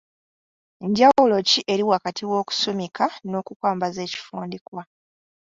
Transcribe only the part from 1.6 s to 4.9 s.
eri wakati w’okusumika n’okukwambaza ekifundikwa?